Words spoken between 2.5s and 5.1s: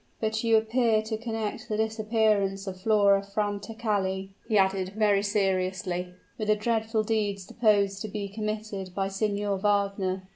of Flora Francatelli," he added,